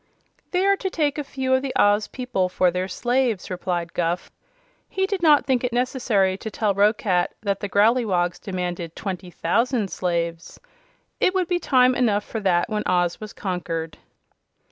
"They 0.49 0.65
are 0.65 0.77
to 0.77 0.89
take 0.89 1.19
a 1.19 1.23
few 1.23 1.53
of 1.53 1.61
the 1.61 1.73
Oz 1.75 2.07
people 2.07 2.49
for 2.49 2.71
their 2.71 2.87
slaves," 2.87 3.51
replied 3.51 3.93
Guph. 3.93 4.31
He 4.89 5.05
did 5.05 5.21
not 5.21 5.45
think 5.45 5.63
it 5.63 5.71
necessary 5.71 6.39
to 6.39 6.49
tell 6.49 6.73
Roquat 6.73 7.35
that 7.43 7.59
the 7.59 7.69
Growleywogs 7.69 8.39
demanded 8.39 8.95
twenty 8.95 9.29
thousand 9.29 9.91
slaves. 9.91 10.59
It 11.19 11.35
would 11.35 11.47
be 11.47 11.59
time 11.59 11.93
enough 11.93 12.23
for 12.23 12.39
that 12.39 12.67
when 12.67 12.81
Oz 12.87 13.21
was 13.21 13.31
conquered. 13.31 13.99